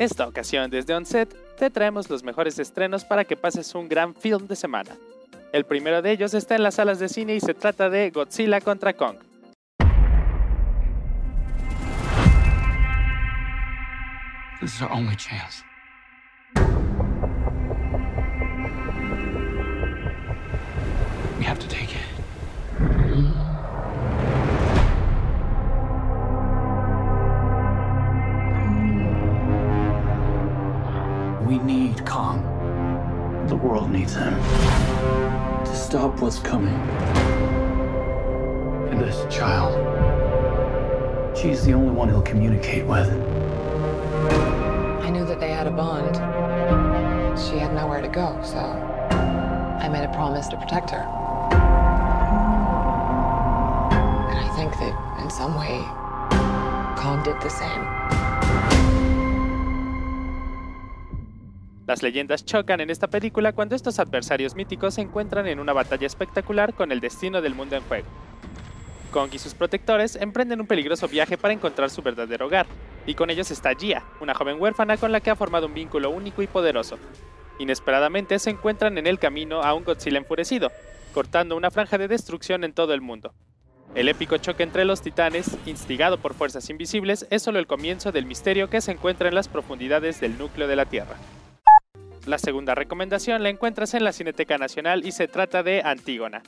Esta 0.00 0.26
ocasión 0.26 0.70
desde 0.70 0.94
Onset 0.94 1.28
te 1.58 1.68
traemos 1.68 2.08
los 2.08 2.22
mejores 2.22 2.58
estrenos 2.58 3.04
para 3.04 3.26
que 3.26 3.36
pases 3.36 3.74
un 3.74 3.86
gran 3.86 4.14
film 4.14 4.46
de 4.46 4.56
semana. 4.56 4.96
El 5.52 5.66
primero 5.66 6.00
de 6.00 6.10
ellos 6.10 6.32
está 6.32 6.56
en 6.56 6.62
las 6.62 6.76
salas 6.76 6.98
de 7.00 7.10
cine 7.10 7.34
y 7.34 7.40
se 7.40 7.52
trata 7.52 7.90
de 7.90 8.08
Godzilla 8.08 8.62
contra 8.62 8.94
Kong. 8.94 9.16
This 14.62 14.74
is 14.74 14.80
our 14.80 14.90
only 14.90 15.16
chance. 15.16 15.62
We 21.38 21.44
have 21.44 21.58
to 21.58 21.68
take 21.68 21.92
it. 21.92 21.99
We 31.50 31.58
need 31.58 32.06
Kong. 32.06 32.44
The 33.48 33.56
world 33.56 33.90
needs 33.90 34.14
him 34.14 34.32
to 34.34 35.74
stop 35.74 36.20
what's 36.20 36.38
coming. 36.38 36.78
And 38.88 39.00
this 39.00 39.26
child, 39.34 39.74
she's 41.36 41.64
the 41.64 41.72
only 41.72 41.90
one 41.90 42.08
he'll 42.08 42.22
communicate 42.22 42.86
with. 42.86 43.10
I 45.02 45.10
knew 45.10 45.24
that 45.24 45.40
they 45.40 45.50
had 45.50 45.66
a 45.66 45.72
bond. 45.72 46.14
She 47.36 47.58
had 47.58 47.74
nowhere 47.74 48.00
to 48.00 48.06
go, 48.06 48.40
so 48.44 48.60
I 48.60 49.88
made 49.88 50.04
a 50.04 50.12
promise 50.14 50.46
to 50.50 50.56
protect 50.56 50.90
her. 50.90 51.02
And 54.30 54.38
I 54.38 54.48
think 54.54 54.72
that 54.74 55.20
in 55.20 55.28
some 55.28 55.56
way, 55.58 55.80
Kong 56.96 57.24
did 57.24 57.40
the 57.40 57.50
same. 57.50 58.29
Las 61.90 62.04
leyendas 62.04 62.44
chocan 62.44 62.80
en 62.80 62.88
esta 62.88 63.08
película 63.08 63.52
cuando 63.52 63.74
estos 63.74 63.98
adversarios 63.98 64.54
míticos 64.54 64.94
se 64.94 65.00
encuentran 65.00 65.48
en 65.48 65.58
una 65.58 65.72
batalla 65.72 66.06
espectacular 66.06 66.72
con 66.72 66.92
el 66.92 67.00
destino 67.00 67.42
del 67.42 67.56
mundo 67.56 67.74
en 67.74 67.82
juego. 67.82 68.06
Kong 69.10 69.30
y 69.32 69.40
sus 69.40 69.54
protectores 69.54 70.14
emprenden 70.14 70.60
un 70.60 70.68
peligroso 70.68 71.08
viaje 71.08 71.36
para 71.36 71.52
encontrar 71.52 71.90
su 71.90 72.00
verdadero 72.00 72.46
hogar, 72.46 72.68
y 73.06 73.14
con 73.14 73.28
ellos 73.28 73.50
está 73.50 73.74
Gia, 73.74 74.04
una 74.20 74.34
joven 74.34 74.60
huérfana 74.60 74.98
con 74.98 75.10
la 75.10 75.18
que 75.18 75.30
ha 75.30 75.34
formado 75.34 75.66
un 75.66 75.74
vínculo 75.74 76.10
único 76.10 76.42
y 76.42 76.46
poderoso. 76.46 76.96
Inesperadamente 77.58 78.38
se 78.38 78.50
encuentran 78.50 78.96
en 78.96 79.08
el 79.08 79.18
camino 79.18 79.60
a 79.60 79.74
un 79.74 79.82
Godzilla 79.82 80.18
enfurecido, 80.18 80.70
cortando 81.12 81.56
una 81.56 81.72
franja 81.72 81.98
de 81.98 82.06
destrucción 82.06 82.62
en 82.62 82.72
todo 82.72 82.94
el 82.94 83.00
mundo. 83.00 83.34
El 83.96 84.08
épico 84.08 84.36
choque 84.36 84.62
entre 84.62 84.84
los 84.84 85.02
titanes, 85.02 85.58
instigado 85.66 86.18
por 86.18 86.34
fuerzas 86.34 86.70
invisibles, 86.70 87.26
es 87.30 87.42
solo 87.42 87.58
el 87.58 87.66
comienzo 87.66 88.12
del 88.12 88.26
misterio 88.26 88.70
que 88.70 88.80
se 88.80 88.92
encuentra 88.92 89.26
en 89.26 89.34
las 89.34 89.48
profundidades 89.48 90.20
del 90.20 90.38
núcleo 90.38 90.68
de 90.68 90.76
la 90.76 90.86
Tierra. 90.86 91.16
La 92.26 92.38
segunda 92.38 92.74
recomendación 92.74 93.42
la 93.42 93.48
encuentras 93.48 93.94
en 93.94 94.04
la 94.04 94.12
Cineteca 94.12 94.58
Nacional 94.58 95.04
y 95.04 95.12
se 95.12 95.26
trata 95.26 95.62
de 95.62 95.82
Antígona. 95.84 96.42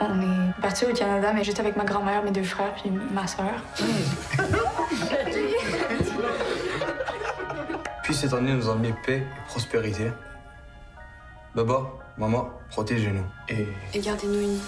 On 0.00 0.20
est 0.20 0.60
parti 0.60 0.86
au 0.86 0.92
Canada, 0.92 1.32
mais 1.32 1.44
juste 1.44 1.60
avec 1.60 1.76
ma 1.76 1.84
grand-mère, 1.84 2.22
mes 2.24 2.32
deux 2.32 2.42
frères, 2.42 2.74
puis 2.74 2.90
ma 2.90 3.26
sœur. 3.28 3.54
Puis 8.02 8.14
cette 8.14 8.32
année 8.32 8.52
nous 8.52 8.68
a 8.68 8.72
emmené 8.72 8.92
paix 9.06 9.18
et 9.18 9.48
prospérité. 9.48 10.10
Baba, 11.54 11.86
maman, 12.18 12.50
protégez-nous. 12.70 13.24
Et 13.48 13.68
Et 13.94 14.00
gardez-nous 14.00 14.40
unis. 14.40 14.62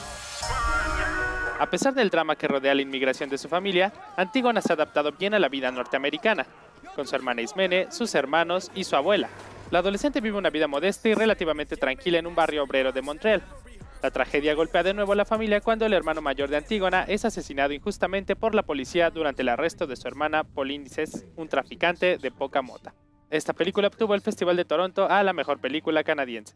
A 1.58 1.66
pesar 1.66 1.94
del 1.94 2.10
drama 2.10 2.36
que 2.36 2.46
rodea 2.46 2.74
la 2.74 2.82
inmigración 2.82 3.28
de 3.30 3.38
su 3.38 3.48
familia, 3.48 3.90
Antígona 4.16 4.60
se 4.60 4.72
ha 4.72 4.74
adaptado 4.74 5.10
bien 5.12 5.34
a 5.34 5.38
la 5.38 5.48
vida 5.48 5.70
norteamericana, 5.70 6.46
con 6.96 7.06
su 7.06 7.14
hermana 7.14 7.42
Ismene, 7.42 7.86
sus 7.92 8.14
hermanos 8.16 8.72
y 8.74 8.82
su 8.82 8.96
abuela. 8.96 9.28
La 9.70 9.80
adolescente 9.80 10.20
vive 10.20 10.38
una 10.38 10.50
vida 10.50 10.66
modesta 10.66 11.08
y 11.08 11.14
relativamente 11.14 11.76
tranquila 11.76 12.18
en 12.18 12.26
un 12.26 12.34
barrio 12.34 12.64
obrero 12.64 12.90
de 12.90 13.02
Montreal. 13.02 13.42
La 14.02 14.10
tragedia 14.10 14.54
golpea 14.54 14.82
de 14.82 14.94
nuevo 14.94 15.12
a 15.12 15.16
la 15.16 15.24
familia 15.24 15.60
cuando 15.60 15.84
el 15.84 15.92
hermano 15.92 16.22
mayor 16.22 16.48
de 16.48 16.56
Antígona 16.56 17.02
es 17.02 17.24
asesinado 17.24 17.72
injustamente 17.72 18.34
por 18.34 18.54
la 18.54 18.62
policía 18.62 19.10
durante 19.10 19.42
el 19.42 19.48
arresto 19.50 19.86
de 19.86 19.96
su 19.96 20.08
hermana 20.08 20.44
Polinices, 20.44 21.26
un 21.36 21.48
traficante 21.48 22.16
de 22.16 22.30
poca 22.30 22.62
mota. 22.62 22.94
Esta 23.30 23.52
película 23.52 23.88
obtuvo 23.88 24.14
el 24.14 24.20
Festival 24.20 24.56
de 24.56 24.64
Toronto 24.64 25.08
a 25.08 25.22
la 25.22 25.32
mejor 25.32 25.58
película 25.58 26.02
canadiense. 26.04 26.54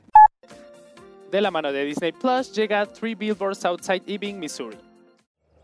De 1.31 1.41
la 1.41 1.51
mano 1.51 1.73
de 1.73 1.85
Disney 1.85 2.13
Plus 2.13 2.53
llega 2.53 2.87
Three 2.87 3.15
Billboards 3.15 3.65
Outside 3.65 4.03
Ebbing, 4.07 4.39
Missouri. 4.39 4.79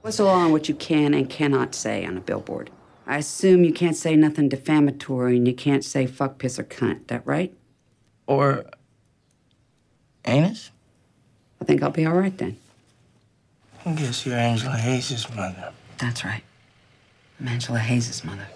What's 0.02 0.20
what 0.20 0.68
you 0.68 0.76
can 0.76 1.14
and 1.14 1.28
cannot 1.28 1.74
say 1.74 2.06
on 2.06 2.16
a 2.16 2.20
billboard? 2.20 2.70
I 3.06 3.18
assume 3.18 3.62
you 3.62 3.72
can't 3.72 3.96
say 3.96 4.16
nothing 4.16 4.48
defamatory 4.48 5.36
and 5.36 5.46
you 5.46 5.54
can't 5.54 5.84
say 5.84 6.06
fuck, 6.06 6.38
piss, 6.38 6.58
or 6.58 6.64
cunt. 6.64 7.06
That 7.06 7.24
right? 7.24 7.54
Or 8.26 8.64
anus? 10.24 10.70
I 11.60 11.64
think 11.64 11.82
I'll 11.82 11.90
be 11.90 12.04
all 12.04 12.14
right 12.14 12.36
then. 12.36 12.56
I 13.84 13.92
guess 13.92 14.26
you're 14.26 14.36
Angela 14.36 14.76
Hayes' 14.76 15.28
mother. 15.34 15.72
That's 15.98 16.24
right. 16.24 16.42
I'm 17.38 17.46
Angela 17.46 17.78
Hayes' 17.78 18.24
mother. 18.24 18.48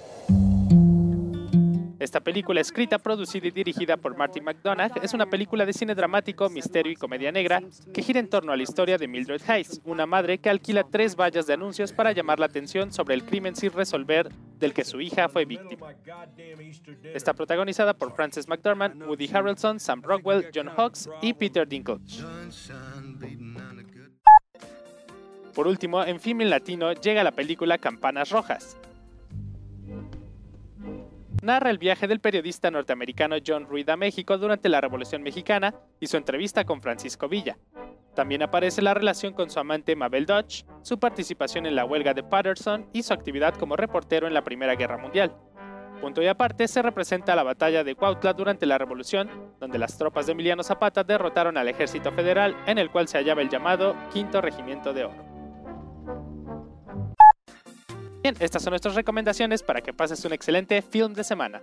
Esta 2.11 2.19
película, 2.19 2.61
escrita, 2.61 2.99
producida 2.99 3.47
y 3.47 3.53
dirigida 3.53 3.97
por 3.97 4.17
Martin 4.17 4.43
McDonagh, 4.43 4.99
es 5.01 5.15
una 5.15 5.27
película 5.27 5.65
de 5.65 5.73
cine 5.73 5.95
dramático, 5.95 6.51
misterio 6.51 6.91
y 6.91 6.97
comedia 6.97 7.31
negra 7.31 7.63
que 7.95 8.03
gira 8.03 8.19
en 8.19 8.29
torno 8.29 8.51
a 8.51 8.57
la 8.57 8.65
historia 8.65 8.99
de 8.99 9.07
Mildred 9.07 9.41
Hayes, 9.47 9.81
una 9.85 10.07
madre 10.07 10.39
que 10.39 10.51
alquila 10.51 10.83
tres 10.83 11.15
vallas 11.15 11.47
de 11.47 11.53
anuncios 11.53 11.93
para 11.93 12.11
llamar 12.11 12.41
la 12.41 12.47
atención 12.47 12.91
sobre 12.91 13.15
el 13.15 13.25
crimen 13.25 13.55
sin 13.55 13.71
resolver 13.71 14.29
del 14.59 14.75
que 14.75 14.85
su 14.85 15.01
hija 15.01 15.29
fue 15.29 15.45
víctima. 15.45 15.95
Está 17.15 17.33
protagonizada 17.33 17.95
por 17.95 18.13
Frances 18.13 18.49
McDormand, 18.49 19.05
Woody 19.05 19.31
Harrelson, 19.33 19.79
Sam 19.79 20.03
Rockwell, 20.03 20.49
John 20.53 20.69
Hawkes 20.69 21.09
y 21.23 21.33
Peter 21.33 21.69
Dinklage. 21.69 22.25
Por 25.55 25.69
último, 25.69 26.03
en 26.05 26.19
film 26.19 26.41
latino 26.41 26.93
llega 26.93 27.23
la 27.23 27.31
película 27.31 27.79
Campanas 27.79 28.31
Rojas, 28.31 28.77
narra 31.43 31.71
el 31.71 31.79
viaje 31.79 32.07
del 32.07 32.21
periodista 32.21 32.71
norteamericano 32.71 33.37
John 33.45 33.67
Reed 33.71 33.89
a 33.89 33.97
México 33.97 34.39
durante 34.39 34.69
la 34.69 34.81
Revolución 34.81 35.23
Mexicana 35.23 35.75
y 35.99 36.07
su 36.07 36.17
entrevista 36.17 36.65
con 36.65 36.83
Francisco 36.83 37.29
Villa. 37.29 37.59
También 38.15 38.43
aparece 38.43 38.83
la 38.83 38.95
relación 38.95 39.33
con 39.33 39.51
su 39.51 39.61
amante 39.61 39.97
Mabel 39.97 40.27
Dodge, 40.27 40.65
su 40.83 40.99
participación 40.99 41.67
en 41.67 41.77
la 41.77 41.85
huelga 41.85 42.13
de 42.13 42.23
Patterson 42.23 42.87
y 42.93 43.03
su 43.03 43.13
actividad 43.13 43.55
como 43.55 43.77
reportero 43.77 44.27
en 44.27 44.35
la 44.35 44.45
Primera 44.45 44.75
Guerra 44.75 44.99
Mundial. 44.99 45.35
Punto 46.01 46.23
y 46.23 46.27
aparte 46.27 46.67
se 46.67 46.83
representa 46.83 47.37
la 47.37 47.43
batalla 47.43 47.85
de 47.85 47.95
Cuautla 47.95 48.33
durante 48.33 48.67
la 48.67 48.79
Revolución, 48.79 49.31
donde 49.61 49.79
las 49.79 49.99
tropas 49.99 50.27
de 50.27 50.33
Emiliano 50.33 50.63
Zapata 50.63 51.05
derrotaron 51.05 51.57
al 51.59 51.69
ejército 51.69 52.11
federal 52.11 52.57
en 52.67 52.79
el 52.79 52.91
cual 52.91 53.07
se 53.07 53.19
hallaba 53.19 53.43
el 53.43 53.51
llamado 53.51 53.95
Quinto 54.13 54.41
Regimiento 54.41 54.95
de 54.95 55.05
Oro. 55.05 55.30
Bien, 58.23 58.37
estas 58.39 58.63
son 58.63 58.73
nuestras 58.73 58.95
recomendaciones 58.95 59.63
para 59.63 59.81
que 59.81 59.93
pases 59.93 60.25
un 60.25 60.33
excelente 60.33 60.83
film 60.83 61.15
de 61.15 61.25
semana. 61.25 61.63